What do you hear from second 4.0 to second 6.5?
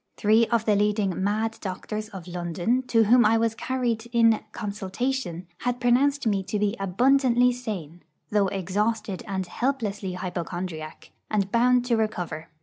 in 'consultation,' had pronounced me